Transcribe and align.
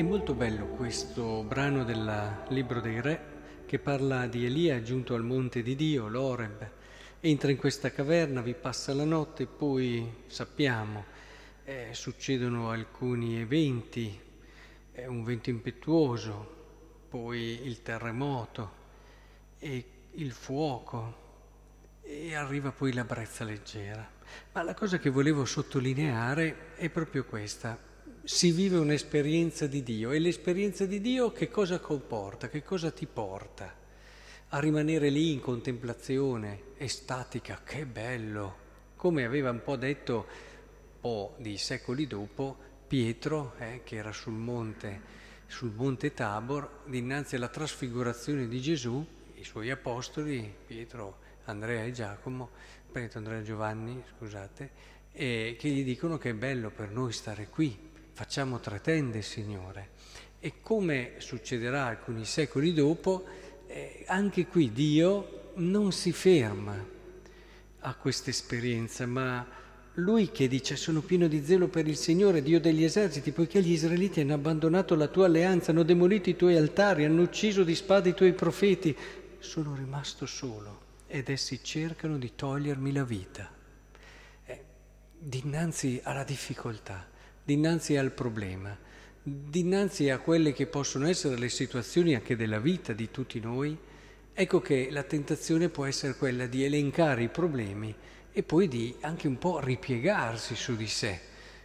È 0.00 0.02
molto 0.02 0.32
bello 0.32 0.64
questo 0.64 1.42
brano 1.42 1.84
del 1.84 2.46
Libro 2.48 2.80
dei 2.80 3.02
Re 3.02 3.64
che 3.66 3.78
parla 3.78 4.26
di 4.26 4.46
Elia 4.46 4.80
giunto 4.80 5.14
al 5.14 5.22
monte 5.22 5.62
di 5.62 5.76
Dio, 5.76 6.08
l'Oreb. 6.08 6.70
Entra 7.20 7.50
in 7.50 7.58
questa 7.58 7.92
caverna, 7.92 8.40
vi 8.40 8.54
passa 8.54 8.94
la 8.94 9.04
notte, 9.04 9.44
poi 9.44 10.22
sappiamo, 10.26 11.04
eh, 11.64 11.88
succedono 11.92 12.70
alcuni 12.70 13.42
eventi, 13.42 14.18
eh, 14.92 15.06
un 15.06 15.22
vento 15.22 15.50
impetuoso, 15.50 17.04
poi 17.10 17.66
il 17.66 17.82
terremoto 17.82 18.72
e 19.58 19.84
il 20.12 20.32
fuoco 20.32 21.16
e 22.00 22.34
arriva 22.34 22.72
poi 22.72 22.94
la 22.94 23.04
brezza 23.04 23.44
leggera. 23.44 24.10
Ma 24.52 24.62
la 24.62 24.72
cosa 24.72 24.98
che 24.98 25.10
volevo 25.10 25.44
sottolineare 25.44 26.74
è 26.76 26.88
proprio 26.88 27.26
questa 27.26 27.88
si 28.22 28.52
vive 28.52 28.76
un'esperienza 28.76 29.66
di 29.66 29.82
Dio 29.82 30.10
e 30.10 30.18
l'esperienza 30.18 30.86
di 30.86 31.00
Dio 31.00 31.32
che 31.32 31.48
cosa 31.48 31.80
comporta, 31.80 32.48
che 32.48 32.62
cosa 32.62 32.90
ti 32.90 33.06
porta? 33.06 33.74
A 34.50 34.58
rimanere 34.58 35.08
lì 35.08 35.32
in 35.32 35.40
contemplazione 35.40 36.62
estatica, 36.76 37.60
che 37.64 37.86
bello! 37.86 38.68
Come 38.96 39.24
aveva 39.24 39.50
un 39.50 39.62
po' 39.62 39.76
detto, 39.76 40.26
o 41.00 41.34
di 41.38 41.56
secoli 41.56 42.06
dopo, 42.06 42.56
Pietro, 42.86 43.54
eh, 43.58 43.80
che 43.84 43.96
era 43.96 44.12
sul 44.12 44.34
monte, 44.34 45.00
sul 45.46 45.72
monte 45.74 46.12
Tabor, 46.12 46.82
dinanzi 46.86 47.36
alla 47.36 47.48
trasfigurazione 47.48 48.48
di 48.48 48.60
Gesù, 48.60 49.04
i 49.34 49.44
suoi 49.44 49.70
apostoli, 49.70 50.52
Pietro, 50.66 51.18
Andrea 51.44 51.84
e 51.84 51.92
Giacomo, 51.92 52.50
Pietro, 52.90 53.18
Andrea 53.18 53.40
e 53.40 53.44
Giovanni, 53.44 54.02
scusate, 54.16 54.70
eh, 55.12 55.56
che 55.58 55.68
gli 55.68 55.84
dicono 55.84 56.18
che 56.18 56.30
è 56.30 56.34
bello 56.34 56.70
per 56.70 56.90
noi 56.90 57.12
stare 57.12 57.48
qui, 57.48 57.89
facciamo 58.20 58.60
tre 58.60 58.82
tende, 58.82 59.22
Signore. 59.22 59.88
E 60.40 60.60
come 60.60 61.12
succederà 61.20 61.86
alcuni 61.86 62.26
secoli 62.26 62.74
dopo, 62.74 63.24
eh, 63.66 64.04
anche 64.08 64.46
qui 64.46 64.72
Dio 64.72 65.52
non 65.54 65.90
si 65.90 66.12
ferma 66.12 66.76
a 67.78 67.94
questa 67.94 68.28
esperienza, 68.28 69.06
ma 69.06 69.46
lui 69.94 70.30
che 70.32 70.48
dice 70.48 70.76
sono 70.76 71.00
pieno 71.00 71.28
di 71.28 71.42
zelo 71.42 71.68
per 71.68 71.88
il 71.88 71.96
Signore, 71.96 72.42
Dio 72.42 72.60
degli 72.60 72.84
eserciti, 72.84 73.32
poiché 73.32 73.62
gli 73.62 73.72
israeliti 73.72 74.20
hanno 74.20 74.34
abbandonato 74.34 74.94
la 74.96 75.08
tua 75.08 75.24
alleanza, 75.24 75.70
hanno 75.70 75.82
demolito 75.82 76.28
i 76.28 76.36
tuoi 76.36 76.58
altari, 76.58 77.06
hanno 77.06 77.22
ucciso 77.22 77.64
di 77.64 77.74
spada 77.74 78.10
i 78.10 78.14
tuoi 78.14 78.34
profeti, 78.34 78.94
sono 79.38 79.74
rimasto 79.74 80.26
solo 80.26 80.80
ed 81.06 81.30
essi 81.30 81.64
cercano 81.64 82.18
di 82.18 82.32
togliermi 82.34 82.92
la 82.92 83.04
vita. 83.04 83.50
Eh, 84.44 84.64
dinanzi 85.18 86.02
alla 86.04 86.22
difficoltà, 86.22 87.08
dinanzi 87.44 87.96
al 87.96 88.12
problema, 88.12 88.76
dinanzi 89.22 90.08
a 90.10 90.18
quelle 90.18 90.52
che 90.52 90.66
possono 90.66 91.08
essere 91.08 91.38
le 91.38 91.48
situazioni 91.48 92.14
anche 92.14 92.36
della 92.36 92.58
vita 92.58 92.92
di 92.92 93.10
tutti 93.10 93.40
noi, 93.40 93.76
ecco 94.32 94.60
che 94.60 94.88
la 94.90 95.02
tentazione 95.02 95.68
può 95.68 95.84
essere 95.84 96.14
quella 96.14 96.46
di 96.46 96.64
elencare 96.64 97.22
i 97.22 97.28
problemi 97.28 97.94
e 98.32 98.42
poi 98.42 98.68
di 98.68 98.94
anche 99.00 99.26
un 99.26 99.38
po' 99.38 99.60
ripiegarsi 99.60 100.54
su 100.54 100.76
di 100.76 100.86
sé, 100.86 101.20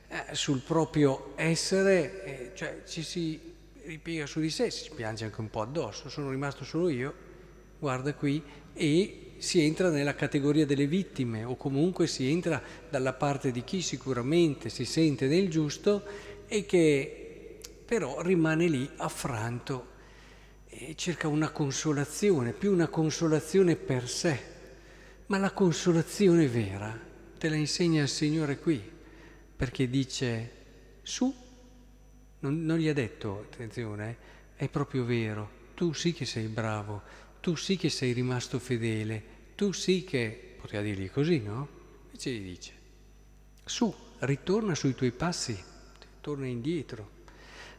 eh, 0.08 0.24
sul 0.34 0.62
proprio 0.62 1.34
essere, 1.36 2.24
eh, 2.26 2.52
cioè 2.56 2.82
ci 2.86 3.04
si 3.04 3.54
ripiega 3.84 4.26
su 4.26 4.40
di 4.40 4.50
sé, 4.50 4.72
si 4.72 4.90
piange 4.96 5.26
anche 5.26 5.40
un 5.40 5.50
po' 5.50 5.62
addosso, 5.62 6.10
sono 6.10 6.32
rimasto 6.32 6.64
solo 6.64 6.90
io, 6.90 7.14
guarda 7.80 8.14
qui, 8.14 8.44
e 8.74 9.25
si 9.38 9.62
entra 9.62 9.90
nella 9.90 10.16
categoria 10.16 10.66
delle 10.66 10.88
vittime 10.88 11.44
o 11.44 11.56
comunque 11.56 12.08
si 12.08 12.30
entra 12.30 12.62
dalla 12.90 13.14
parte 13.14 13.52
di 13.52 13.64
chi 13.64 13.82
sicuramente 13.82 14.70
si 14.70 14.86
sente 14.86 15.28
nel 15.28 15.50
giusto 15.50 16.04
e 16.48 16.66
che 16.66 17.60
però 17.86 18.22
rimane 18.22 18.68
lì 18.68 18.90
affranto 18.98 19.94
e 20.68 20.94
cerca 20.96 21.28
una 21.28 21.50
consolazione, 21.50 22.54
più 22.54 22.72
una 22.72 22.88
consolazione 22.88 23.76
per 23.76 24.10
sé, 24.10 24.40
ma 25.28 25.38
la 25.38 25.52
consolazione 25.52 26.48
vera 26.48 27.00
te 27.38 27.50
la 27.50 27.56
insegna 27.56 28.02
il 28.02 28.10
Signore 28.10 28.58
qui, 28.58 28.82
perché 29.56 29.90
dice 29.90 30.52
su, 31.04 31.34
non, 32.40 32.66
non 32.66 32.78
gli 32.78 32.88
ha 32.88 32.94
detto, 32.94 33.46
attenzione, 33.52 34.10
eh, 34.56 34.66
è 34.66 34.70
proprio 34.70 35.06
vero, 35.06 35.64
tu 35.76 35.94
sì 35.94 36.14
che 36.14 36.26
sei 36.26 36.48
bravo, 36.48 37.02
tu 37.46 37.56
sì 37.56 37.78
che 37.78 37.90
sei 37.92 38.12
rimasto 38.12 38.58
fedele, 38.58 39.22
tu 39.54 39.72
sì 39.72 40.04
che, 40.04 40.56
poteva 40.60 40.82
dirgli 40.82 41.12
così, 41.12 41.42
no? 41.42 41.68
Invece 42.06 42.32
gli 42.32 42.42
dice, 42.44 42.72
su, 43.64 43.94
ritorna 44.22 44.74
sui 44.74 44.96
tuoi 44.96 45.12
passi, 45.12 45.56
torna 46.22 46.48
indietro. 46.48 47.08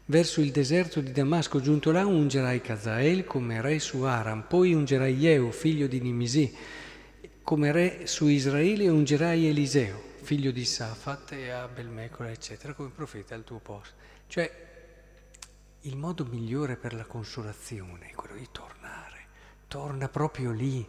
Verso 0.05 0.39
il 0.39 0.51
deserto 0.51 1.01
di 1.01 1.11
Damasco, 1.11 1.59
giunto 1.59 1.91
là, 1.91 2.05
ungerai 2.05 2.61
Cazael 2.61 3.25
come 3.25 3.59
re 3.59 3.79
su 3.79 4.03
Aram, 4.03 4.45
poi 4.47 4.71
ungerai 4.71 5.13
Yeu, 5.13 5.51
figlio 5.51 5.87
di 5.87 5.99
Nimisi, 5.99 6.55
come 7.41 7.73
re 7.73 8.07
su 8.07 8.27
Israele 8.27 8.85
e 8.85 8.89
ungerai 8.89 9.47
Eliseo, 9.47 10.01
figlio 10.21 10.51
di 10.51 10.63
Safat 10.63 11.33
e 11.33 11.49
Abelmecola, 11.49 12.31
eccetera, 12.31 12.71
come 12.71 12.87
profeta 12.87 13.35
al 13.35 13.43
tuo 13.43 13.59
posto. 13.59 13.95
Cioè, 14.27 14.49
il 15.81 15.97
modo 15.97 16.23
migliore 16.23 16.77
per 16.77 16.93
la 16.93 17.03
consolazione 17.03 18.11
è 18.11 18.13
quello 18.13 18.35
di 18.35 18.47
tornare, 18.49 18.86
torna 19.67 20.09
proprio 20.09 20.51
lì, 20.51 20.85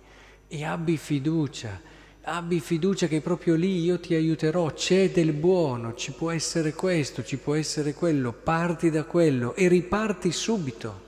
e 0.46 0.64
abbi 0.64 0.96
fiducia, 0.96 1.80
abbi 2.22 2.60
fiducia 2.60 3.06
che 3.06 3.20
proprio 3.20 3.54
lì 3.54 3.80
io 3.82 4.00
ti 4.00 4.14
aiuterò, 4.14 4.72
c'è 4.72 5.10
del 5.10 5.32
buono, 5.32 5.94
ci 5.94 6.12
può 6.12 6.30
essere 6.30 6.72
questo, 6.72 7.22
ci 7.22 7.36
può 7.36 7.54
essere 7.54 7.94
quello, 7.94 8.32
parti 8.32 8.90
da 8.90 9.04
quello 9.04 9.54
e 9.54 9.68
riparti 9.68 10.32
subito. 10.32 11.06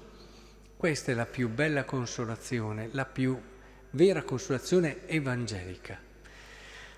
Questa 0.77 1.13
è 1.13 1.15
la 1.15 1.27
più 1.27 1.49
bella 1.49 1.85
consolazione, 1.85 2.89
la 2.93 3.05
più 3.05 3.39
vera 3.91 4.23
consolazione 4.23 5.07
evangelica. 5.07 5.99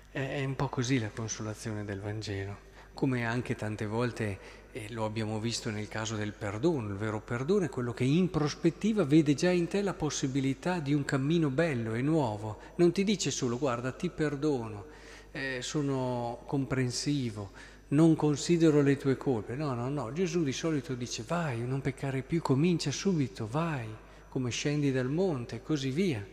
È 0.09 0.43
un 0.43 0.55
po' 0.55 0.69
così 0.69 0.99
la 0.99 1.09
consolazione 1.09 1.83
del 1.83 1.99
Vangelo 1.99 2.71
come 2.93 3.25
anche 3.25 3.55
tante 3.55 3.85
volte 3.85 4.61
eh, 4.73 4.87
lo 4.89 5.05
abbiamo 5.05 5.39
visto 5.39 5.69
nel 5.69 5.87
caso 5.87 6.15
del 6.15 6.33
perdono. 6.33 6.89
Il 6.89 6.95
vero 6.95 7.21
perdono 7.21 7.65
è 7.65 7.69
quello 7.69 7.93
che 7.93 8.03
in 8.03 8.29
prospettiva 8.29 9.05
vede 9.05 9.35
già 9.35 9.51
in 9.51 9.67
te 9.67 9.81
la 9.81 9.93
possibilità 9.93 10.79
di 10.79 10.93
un 10.93 11.05
cammino 11.05 11.49
bello 11.49 11.93
e 11.93 12.01
nuovo. 12.01 12.57
Non 12.75 12.91
ti 12.91 13.03
dice 13.03 13.29
solo 13.29 13.57
guarda 13.59 13.91
ti 13.91 14.09
perdono, 14.09 14.85
eh, 15.31 15.59
sono 15.61 16.41
comprensivo, 16.47 17.51
non 17.89 18.15
considero 18.15 18.81
le 18.81 18.97
tue 18.97 19.15
colpe. 19.15 19.55
No, 19.55 19.75
no, 19.75 19.89
no. 19.89 20.11
Gesù 20.11 20.43
di 20.43 20.53
solito 20.53 20.95
dice 20.95 21.23
vai, 21.27 21.61
non 21.61 21.79
peccare 21.79 22.23
più, 22.23 22.41
comincia 22.41 22.89
subito, 22.89 23.47
vai, 23.47 23.87
come 24.27 24.49
scendi 24.49 24.91
dal 24.91 25.09
monte 25.09 25.57
e 25.57 25.61
così 25.61 25.91
via. 25.91 26.25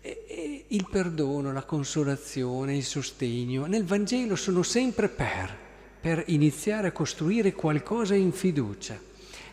E, 0.00 0.24
e 0.26 0.64
il 0.68 0.88
perdono, 0.90 1.52
la 1.52 1.64
consolazione, 1.64 2.76
il 2.76 2.84
sostegno 2.84 3.66
nel 3.66 3.84
Vangelo 3.84 4.36
sono 4.36 4.62
sempre 4.62 5.08
per 5.08 5.63
per 6.04 6.22
iniziare 6.26 6.88
a 6.88 6.92
costruire 6.92 7.54
qualcosa 7.54 8.14
in 8.14 8.30
fiducia. 8.30 9.00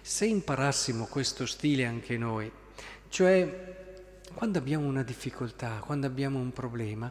Se 0.01 0.25
imparassimo 0.25 1.05
questo 1.05 1.45
stile 1.45 1.85
anche 1.85 2.17
noi, 2.17 2.51
cioè 3.07 4.19
quando 4.33 4.57
abbiamo 4.57 4.85
una 4.85 5.01
difficoltà, 5.01 5.81
quando 5.81 6.07
abbiamo 6.07 6.39
un 6.39 6.51
problema, 6.51 7.09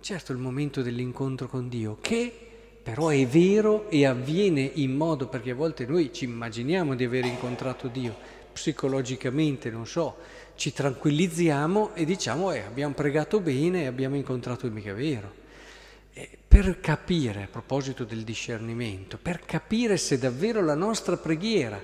certo 0.00 0.32
il 0.32 0.38
momento 0.38 0.82
dell'incontro 0.82 1.46
con 1.46 1.68
Dio, 1.68 1.98
che 2.00 2.34
però 2.82 3.10
è 3.10 3.24
vero 3.24 3.88
e 3.88 4.04
avviene 4.04 4.68
in 4.74 4.96
modo, 4.96 5.28
perché 5.28 5.52
a 5.52 5.54
volte 5.54 5.86
noi 5.86 6.12
ci 6.12 6.24
immaginiamo 6.24 6.96
di 6.96 7.04
aver 7.04 7.24
incontrato 7.24 7.86
Dio, 7.86 8.16
psicologicamente, 8.52 9.70
non 9.70 9.86
so, 9.86 10.16
ci 10.56 10.72
tranquillizziamo 10.72 11.94
e 11.94 12.04
diciamo 12.04 12.50
eh, 12.50 12.62
abbiamo 12.62 12.94
pregato 12.94 13.38
bene 13.38 13.82
e 13.82 13.86
abbiamo 13.86 14.16
incontrato 14.16 14.66
il 14.66 14.72
mica 14.72 14.92
vero 14.92 15.38
per 16.46 16.80
capire, 16.80 17.44
a 17.44 17.48
proposito 17.48 18.04
del 18.04 18.24
discernimento, 18.24 19.18
per 19.20 19.40
capire 19.44 19.96
se 19.96 20.18
davvero 20.18 20.62
la 20.62 20.74
nostra 20.74 21.16
preghiera 21.16 21.80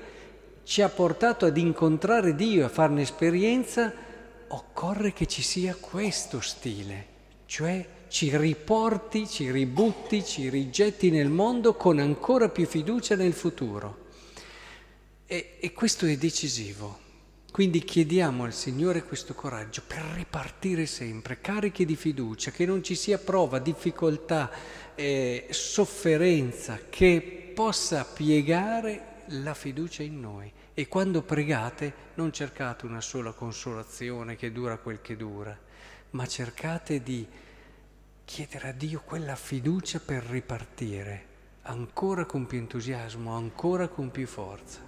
ci 0.63 0.83
ha 0.83 0.89
portato 0.91 1.47
ad 1.47 1.57
incontrare 1.57 2.35
Dio, 2.35 2.67
a 2.67 2.69
farne 2.69 3.01
esperienza, 3.01 3.91
occorre 4.49 5.15
che 5.15 5.27
ci 5.27 5.41
sia 5.41 5.75
questo 5.75 6.41
stile, 6.41 7.07
cioè 7.47 7.87
ci 8.09 8.37
riporti, 8.37 9.27
ci 9.27 9.51
ributti, 9.51 10.23
ci 10.23 10.51
rigetti 10.51 11.11
nel 11.11 11.31
mondo 11.31 11.75
con 11.75 11.99
ancora 11.99 12.51
più 12.51 12.67
fiducia 12.67 13.17
nel 13.17 13.33
futuro. 13.33 14.07
E, 15.27 15.57
e 15.61 15.73
questo 15.73 16.05
è 16.05 16.17
decisivo. 16.17 17.07
Quindi 17.51 17.83
chiediamo 17.83 18.45
al 18.45 18.53
Signore 18.53 19.03
questo 19.03 19.35
coraggio 19.35 19.83
per 19.87 20.03
ripartire 20.15 20.87
sempre, 20.87 21.41
carichi 21.41 21.85
di 21.85 21.97
fiducia, 21.97 22.51
che 22.51 22.67
non 22.67 22.83
ci 22.83 22.95
sia 22.95 23.19
prova, 23.19 23.59
difficoltà, 23.59 24.51
eh, 24.95 25.49
sofferenza 25.51 26.79
che 26.89 27.53
possa 27.55 28.05
piegare 28.05 29.25
la 29.29 29.55
fiducia 29.55 30.03
in 30.03 30.21
noi. 30.21 30.53
E 30.75 30.87
quando 30.87 31.23
pregate 31.23 31.93
non 32.15 32.33
cercate 32.33 32.87
una 32.87 33.01
sola 33.01 33.33
consolazione 33.33 34.37
che 34.37 34.53
dura 34.53 34.77
quel 34.77 35.01
che 35.01 35.17
dura, 35.17 35.59
ma 36.11 36.27
cercate 36.27 37.03
di 37.03 37.27
chiedere 38.25 38.69
a 38.69 38.73
Dio 38.73 39.03
quella 39.05 39.35
fiducia 39.35 39.99
per 39.99 40.23
ripartire 40.23 41.27
ancora 41.63 42.25
con 42.25 42.47
più 42.47 42.59
entusiasmo, 42.59 43.35
ancora 43.35 43.89
con 43.89 44.11
più 44.11 44.27
forza. 44.27 44.88